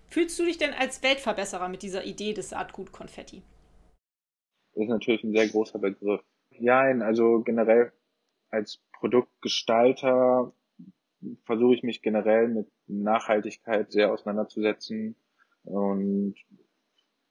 [0.08, 3.42] Fühlst du dich denn als Weltverbesserer mit dieser Idee des Saatgutkonfetti?
[4.74, 6.22] Das ist natürlich ein sehr großer Begriff.
[6.50, 7.92] Ja, also generell
[8.50, 10.52] als Produktgestalter
[11.44, 15.16] versuche ich mich generell mit Nachhaltigkeit sehr auseinanderzusetzen
[15.64, 16.36] und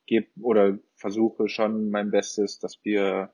[0.06, 3.34] gebe oder versuche schon mein Bestes, dass wir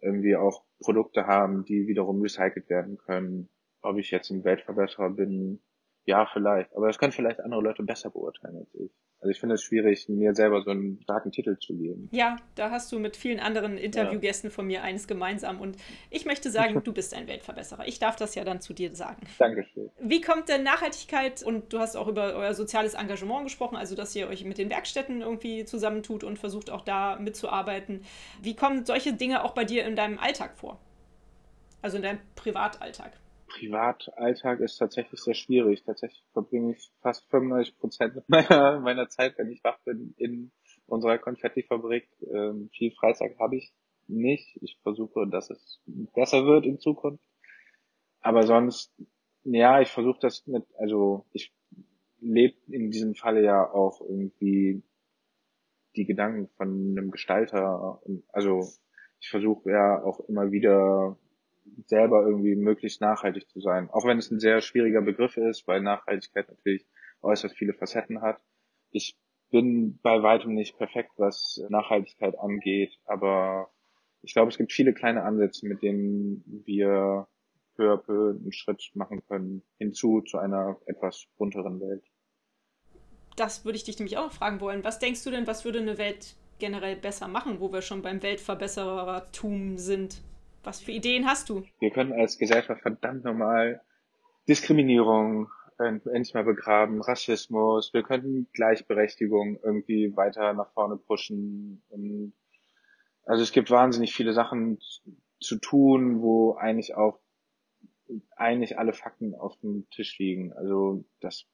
[0.00, 3.48] irgendwie auch Produkte haben, die wiederum recycelt werden können.
[3.86, 5.60] Ob ich jetzt ein Weltverbesserer bin,
[6.06, 6.74] ja, vielleicht.
[6.76, 8.92] Aber das können vielleicht andere Leute besser beurteilen als ich.
[9.18, 12.08] Also ich finde es schwierig, mir selber so einen starken Titel zu geben.
[12.12, 14.54] Ja, da hast du mit vielen anderen Interviewgästen ja.
[14.54, 15.60] von mir eines gemeinsam.
[15.60, 15.76] Und
[16.10, 17.88] ich möchte sagen, du bist ein Weltverbesserer.
[17.88, 19.26] Ich darf das ja dann zu dir sagen.
[19.38, 19.90] Dankeschön.
[19.98, 24.14] Wie kommt denn Nachhaltigkeit, und du hast auch über euer soziales Engagement gesprochen, also dass
[24.14, 28.02] ihr euch mit den Werkstätten irgendwie zusammentut und versucht auch da mitzuarbeiten.
[28.42, 30.78] Wie kommen solche Dinge auch bei dir in deinem Alltag vor?
[31.82, 33.12] Also in deinem Privatalltag?
[33.46, 35.84] Privatalltag ist tatsächlich sehr schwierig.
[35.84, 40.52] Tatsächlich verbringe ich fast 95 Prozent meiner, meiner Zeit, wenn ich wach bin, in
[40.86, 42.08] unserer Konfettifabrik.
[42.32, 43.72] Ähm, viel Freizeit habe ich
[44.08, 44.58] nicht.
[44.62, 45.80] Ich versuche, dass es
[46.14, 47.24] besser wird in Zukunft.
[48.20, 48.92] Aber sonst,
[49.44, 51.52] ja, ich versuche das mit, also ich
[52.20, 54.82] lebe in diesem Falle ja auch irgendwie
[55.94, 58.00] die Gedanken von einem Gestalter.
[58.32, 58.68] Also
[59.20, 61.16] ich versuche ja auch immer wieder
[61.86, 63.88] selber irgendwie möglichst nachhaltig zu sein.
[63.90, 66.86] Auch wenn es ein sehr schwieriger Begriff ist, weil Nachhaltigkeit natürlich
[67.22, 68.40] äußerst viele Facetten hat.
[68.90, 69.16] Ich
[69.50, 73.70] bin bei weitem nicht perfekt, was Nachhaltigkeit angeht, aber
[74.22, 77.28] ich glaube, es gibt viele kleine Ansätze, mit denen wir
[77.76, 82.04] peu à peu einen Schritt machen können hinzu zu einer etwas bunteren Welt.
[83.36, 84.82] Das würde ich dich nämlich auch fragen wollen.
[84.82, 88.22] Was denkst du denn, was würde eine Welt generell besser machen, wo wir schon beim
[88.22, 90.22] Weltverbesserertum sind?
[90.66, 91.62] Was für Ideen hast du?
[91.78, 93.80] Wir können als Gesellschaft verdammt normal
[94.48, 95.48] Diskriminierung
[95.78, 101.82] endlich mal begraben, Rassismus, wir könnten Gleichberechtigung irgendwie weiter nach vorne pushen.
[101.88, 102.32] Und
[103.26, 104.80] also es gibt wahnsinnig viele Sachen
[105.38, 107.20] zu tun, wo eigentlich auch
[108.34, 110.52] eigentlich alle Fakten auf dem Tisch liegen.
[110.52, 111.46] Also das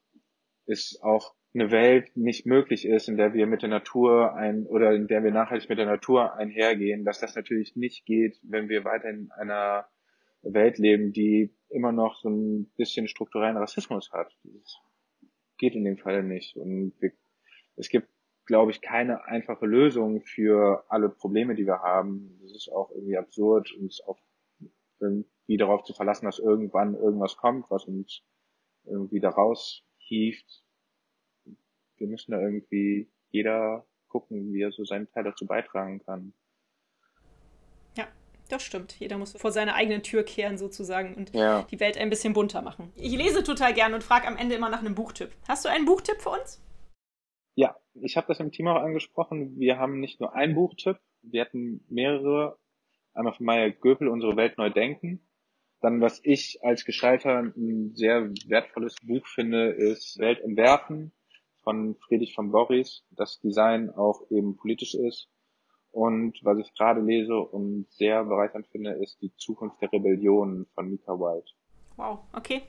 [0.65, 4.95] ist auch eine Welt nicht möglich ist, in der wir mit der Natur ein oder
[4.95, 8.85] in der wir nachhaltig mit der Natur einhergehen, dass das natürlich nicht geht, wenn wir
[8.85, 9.87] weiter in einer
[10.43, 14.35] Welt leben, die immer noch so ein bisschen strukturellen Rassismus hat.
[14.45, 14.79] Das
[15.59, 16.57] geht in dem Fall nicht.
[16.57, 17.13] Und wir,
[17.77, 18.09] es gibt,
[18.47, 22.39] glaube ich, keine einfache Lösung für alle Probleme, die wir haben.
[22.43, 24.19] Das ist auch irgendwie absurd, uns auch
[25.01, 28.23] irgendwie darauf zu verlassen, dass irgendwann irgendwas kommt, was uns
[28.85, 30.65] irgendwie da raushieft
[32.03, 36.35] wir müssen da irgendwie jeder gucken, wie er so seinen Teil dazu beitragen kann.
[37.97, 38.09] Ja,
[38.51, 38.99] das stimmt.
[38.99, 41.63] Jeder muss vor seine eigene Tür kehren sozusagen und ja.
[41.71, 42.93] die Welt ein bisschen bunter machen.
[42.97, 45.31] Ich lese total gern und frage am Ende immer nach einem Buchtipp.
[45.49, 46.61] Hast du einen Buchtipp für uns?
[47.55, 49.59] Ja, ich habe das im Team auch angesprochen.
[49.59, 52.59] Wir haben nicht nur einen Buchtipp, wir hatten mehrere.
[53.15, 55.21] Einmal von Maya Göpel, Unsere Welt neu denken.
[55.83, 61.13] Dann, was ich als Gestalter ein sehr wertvolles Buch finde, ist Welt entwerfen
[61.63, 65.29] von Friedrich von Boris, das Design auch eben politisch ist.
[65.91, 70.91] Und was ich gerade lese und sehr bereichernd finde, ist die Zukunft der Rebellion von
[70.91, 71.53] Mika White.
[71.97, 72.63] Wow, okay.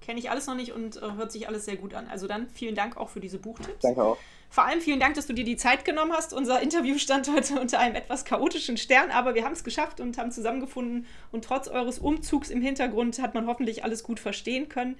[0.00, 2.08] Kenne ich alles noch nicht und äh, hört sich alles sehr gut an.
[2.08, 3.82] Also dann vielen Dank auch für diese Buchtipps.
[3.82, 4.18] Danke auch.
[4.50, 6.34] Vor allem vielen Dank, dass du dir die Zeit genommen hast.
[6.34, 10.18] Unser Interview stand heute unter einem etwas chaotischen Stern, aber wir haben es geschafft und
[10.18, 11.06] haben zusammengefunden.
[11.32, 14.96] Und trotz eures Umzugs im Hintergrund hat man hoffentlich alles gut verstehen können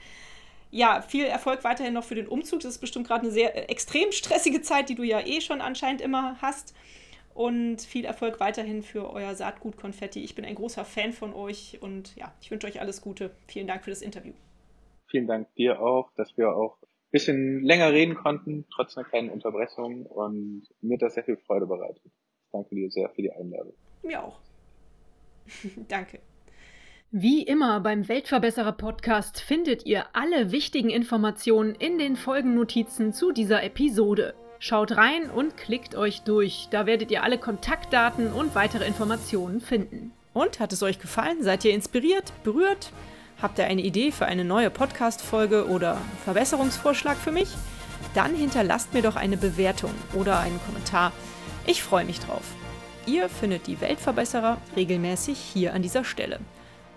[0.73, 2.61] ja, viel Erfolg weiterhin noch für den Umzug.
[2.61, 5.61] Das ist bestimmt gerade eine sehr äh, extrem stressige Zeit, die du ja eh schon
[5.61, 6.75] anscheinend immer hast.
[7.35, 10.23] Und viel Erfolg weiterhin für euer Saatgut-Konfetti.
[10.25, 13.31] Ich bin ein großer Fan von euch und ja, ich wünsche euch alles Gute.
[13.47, 14.33] Vielen Dank für das Interview.
[15.11, 19.31] Vielen Dank dir auch, dass wir auch ein bisschen länger reden konnten, trotz einer kleinen
[19.31, 20.07] Unterbrechung.
[20.07, 22.03] Und mir hat das sehr viel Freude bereitet.
[22.51, 23.75] Danke dir sehr für die Einladung.
[24.03, 24.39] Mir auch.
[25.89, 26.21] Danke.
[27.15, 33.63] Wie immer beim Weltverbesserer Podcast findet ihr alle wichtigen Informationen in den Folgennotizen zu dieser
[33.63, 34.33] Episode.
[34.61, 40.13] Schaut rein und klickt euch durch, da werdet ihr alle Kontaktdaten und weitere Informationen finden.
[40.33, 41.43] Und hat es euch gefallen?
[41.43, 42.93] Seid ihr inspiriert, berührt?
[43.43, 47.51] Habt ihr eine Idee für eine neue Podcast-Folge oder Verbesserungsvorschlag für mich?
[48.15, 51.13] Dann hinterlasst mir doch eine Bewertung oder einen Kommentar.
[51.67, 52.55] Ich freue mich drauf.
[53.05, 56.41] Ihr findet die Weltverbesserer regelmäßig hier an dieser Stelle.